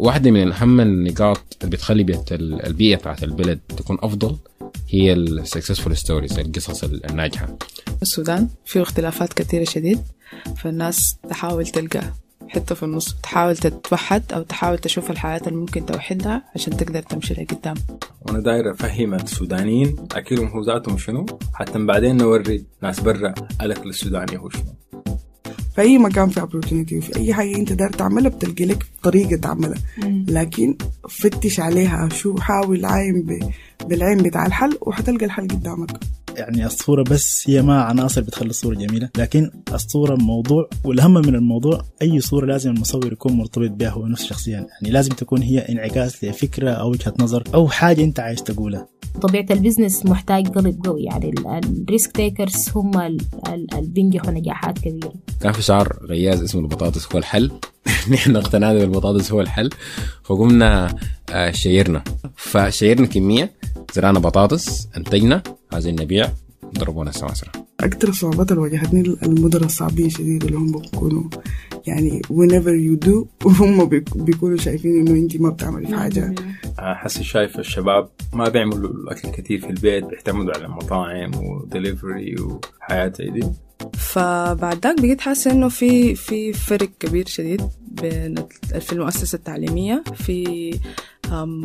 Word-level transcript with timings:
واحدة 0.00 0.30
من 0.30 0.52
أهم 0.52 0.80
النقاط 0.80 1.56
اللي 1.62 1.76
بتخلي 1.76 2.02
بيت 2.02 2.32
ال- 2.32 2.66
البيئة 2.66 2.96
بتاعت 2.96 3.22
البلد 3.24 3.60
تكون 3.76 3.98
أفضل 4.02 4.36
هي 4.88 5.12
ال 5.12 5.20
successful 5.20 5.96
stories 5.96 6.38
القصص 6.38 6.84
الناجحة. 6.84 7.56
السودان 8.02 8.48
فيه 8.64 8.82
اختلافات 8.82 9.32
كثيرة 9.32 9.64
شديد 9.64 10.00
فالناس 10.56 11.16
تحاول 11.30 11.66
تلقى 11.66 12.02
حتة 12.48 12.74
في 12.74 12.82
النص 12.82 13.14
تحاول 13.22 13.56
تتوحد 13.56 14.22
أو 14.32 14.42
تحاول 14.42 14.78
تشوف 14.78 15.10
الحياة 15.10 15.40
اللي 15.46 15.56
ممكن 15.58 15.86
توحدها 15.86 16.42
عشان 16.54 16.76
تقدر 16.76 17.02
تمشي 17.02 17.34
لقدام 17.34 17.74
وأنا 18.22 18.40
داير 18.40 18.70
افهم 18.70 19.14
السودانيين 19.14 19.96
اكلهم 20.12 20.46
هو 20.48 20.62
ذاتهم 20.62 20.98
شنو؟ 20.98 21.26
حتى 21.54 21.78
بعدين 21.78 22.16
نوري 22.16 22.64
ناس 22.82 23.00
برا 23.00 23.34
الاكل 23.62 23.88
السوداني 23.88 24.38
هو 24.38 24.48
شنو. 24.50 24.74
في 25.74 25.80
أي 25.80 25.98
مكان 25.98 26.28
في 26.28 26.40
opportunity 26.40 26.92
وفي 26.92 27.16
أي 27.16 27.34
حاجة 27.34 27.56
أنت 27.56 27.72
داير 27.72 27.90
تعملها 27.90 28.30
بتلقي 28.30 28.64
لك 28.64 28.86
طريقة 29.02 29.36
تعملها. 29.36 29.78
لكن 30.28 30.76
فتش 31.08 31.60
عليها 31.60 32.08
شو 32.12 32.36
حاول 32.36 32.84
عاين 32.84 33.22
ب... 33.22 33.50
بالعين 33.88 34.18
بتاع 34.22 34.46
الحل 34.46 34.78
وحتلقى 34.80 35.24
الحل 35.26 35.48
قدامك. 35.48 35.90
يعني 36.36 36.66
الصورة 36.66 37.02
بس 37.02 37.44
هي 37.46 37.62
ما 37.62 37.82
عناصر 37.82 38.20
بتخلي 38.20 38.50
الصورة 38.50 38.74
جميلة 38.74 39.08
لكن 39.18 39.50
الصورة 39.72 40.16
موضوع 40.16 40.68
والأهم 40.84 41.14
من 41.14 41.34
الموضوع 41.34 41.82
أي 42.02 42.20
صورة 42.20 42.46
لازم 42.46 42.70
المصور 42.70 43.12
يكون 43.12 43.32
مرتبط 43.32 43.70
بها 43.70 43.88
هو 43.88 44.06
نفسه 44.06 44.26
شخصيا. 44.26 44.52
يعني 44.54 44.90
لازم 44.90 45.10
تكون 45.10 45.42
هي 45.42 45.58
انعكاس 45.58 46.24
لفكرة 46.24 46.70
أو 46.70 46.90
وجهة 46.90 47.14
نظر 47.18 47.44
أو 47.54 47.68
حاجة 47.68 48.04
أنت 48.04 48.20
عايز 48.20 48.42
تقولها. 48.42 48.88
طبيعة 49.22 49.46
ال 49.50 49.56
business 49.56 50.06
محتاج 50.06 50.48
قلب 50.48 50.86
قوي 50.86 51.02
يعني 51.02 51.34
ال 51.48 51.61
risk 51.61 52.12
takers 52.12 52.70
هم 52.74 53.00
اللي 53.00 53.18
بينجحوا 53.80 54.30
نجاحات 54.30 54.78
كبيرة. 54.78 55.12
كان 55.40 55.52
في 55.52 55.62
شعار 55.62 55.98
غياز 56.02 56.42
اسمه 56.42 56.60
البطاطس 56.60 57.12
هو 57.12 57.18
الحل. 57.18 57.50
نحن 58.12 58.36
اقتنعنا 58.36 58.78
بالبطاطس 58.78 59.32
هو 59.32 59.40
الحل. 59.40 59.70
فقمنا 60.24 60.94
آه، 61.30 61.50
شيرنا. 61.50 62.04
فشيرنا 62.36 63.06
كمية 63.06 63.52
زرعنا 63.94 64.18
بطاطس 64.18 64.88
انتجنا. 64.96 65.42
عايزين 65.72 66.00
نبيع 66.00 66.28
ضربونا 66.78 67.10
السماسرة. 67.10 67.52
أكتر 67.80 68.08
الصعوبات 68.08 68.50
اللي 68.52 68.62
واجهتني 68.62 69.16
المدراء 69.22 69.64
الصعبين 69.64 70.10
شديد 70.10 70.44
اللي 70.44 70.56
هم 70.56 70.72
بيكونوا 70.72 71.22
يعني 71.86 72.22
whenever 72.32 72.74
you 72.86 73.08
do 73.08 73.26
وهم 73.46 73.84
بيك- 73.84 74.16
بيكونوا 74.16 74.56
شايفين 74.56 74.96
إنه 75.06 75.10
أنت 75.10 75.36
ما 75.40 75.50
بتعملي 75.50 75.86
في 75.88 75.96
حاجة. 75.96 76.34
حسي 76.78 77.24
شايف 77.24 77.58
الشباب 77.58 78.08
ما 78.32 78.48
بيعملوا 78.48 78.90
الأكل 78.90 79.28
كتير 79.30 79.60
في 79.60 79.70
البيت 79.70 80.04
بيعتمدوا 80.04 80.54
على 80.54 80.68
مطاعم 80.68 81.30
ودليفري 81.34 82.36
وحياة 82.40 83.12
زي 83.18 83.30
دي. 83.30 83.46
فبعد 83.98 84.86
ذاك 84.86 85.00
بقيت 85.00 85.20
حاسة 85.20 85.50
إنه 85.50 85.68
في 85.68 86.14
في 86.14 86.52
فرق 86.52 86.88
كبير 87.00 87.26
شديد 87.26 87.62
بين 87.88 88.34
في 88.80 88.92
المؤسسة 88.92 89.36
التعليمية. 89.36 90.02
في 90.14 90.70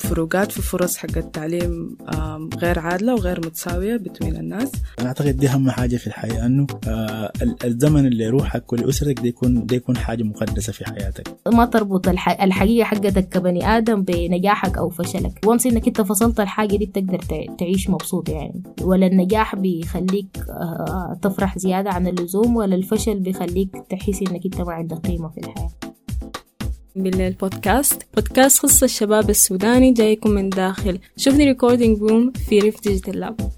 فروقات 0.00 0.52
في 0.52 0.62
فرص 0.62 0.96
حق 0.96 1.16
التعليم 1.18 1.96
غير 2.58 2.78
عادلة 2.78 3.14
وغير 3.14 3.38
متساوية 3.46 3.96
بين 4.20 4.36
الناس. 4.36 4.72
أنا 4.98 5.08
أعتقد 5.08 5.36
دي 5.36 5.48
أهم 5.48 5.70
حاجة 5.70 5.96
في 5.96 6.06
الحياة 6.06 6.46
إنه 6.46 6.66
آه 6.88 7.32
ال- 7.42 7.56
الزمن 7.64 8.06
اللي 8.06 8.24
يروحك 8.24 8.72
ولأسرتك 8.72 9.20
ده 9.20 9.28
يكون 9.28 9.66
ده 9.66 9.76
يكون 9.76 9.96
حاجة 9.96 10.22
مقدسة 10.22 10.72
في 10.72 10.84
حياتك. 10.84 11.28
ما 11.54 11.64
تربط 11.64 12.08
الح... 12.08 12.42
الحقيقة 12.42 12.84
حقتك 12.84 13.28
كبني 13.28 13.66
آدم 13.76 14.02
بنجاحك 14.02 14.78
أو 14.78 14.88
فشلك. 14.90 15.40
وانس 15.46 15.66
إنك 15.66 15.86
أنت 15.86 16.00
فصلت 16.00 16.40
الحاجة 16.40 16.76
دي 16.76 16.86
بتقدر 16.86 17.18
تع- 17.18 17.54
تعيش 17.58 17.90
مبسوط 17.90 18.28
يعني. 18.28 18.62
ولا 18.82 19.06
النجاح 19.06 19.56
بيخليك 19.56 20.38
آه، 20.50 21.18
تفرح 21.22 21.58
زيادة 21.58 21.90
عن 21.90 22.06
اللزوم 22.06 22.56
ولا 22.56 22.74
الفشل 22.74 23.20
بيخليك 23.20 23.70
تحس 23.90 24.22
إنك 24.22 24.44
أنت 24.44 24.60
ما 24.60 24.72
عندك 24.72 24.96
قيمة 24.96 25.28
في 25.28 25.38
الحياة. 25.38 25.70
بالليل 27.02 27.32
بودكاست 27.32 28.58
خص 28.58 28.82
الشباب 28.82 29.30
السوداني 29.30 29.92
جايكم 29.92 30.30
من 30.30 30.48
داخل. 30.48 30.98
شوفني 31.16 31.44
ريكوردينج 31.44 32.02
روم 32.02 32.32
في 32.48 32.58
ريف 32.58 32.80
ديجيتال 32.80 33.20
لاب 33.20 33.57